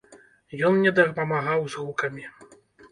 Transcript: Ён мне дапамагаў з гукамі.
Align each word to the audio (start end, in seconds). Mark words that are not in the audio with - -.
Ён 0.69 0.79
мне 0.79 0.95
дапамагаў 1.01 1.59
з 1.75 1.87
гукамі. 1.87 2.25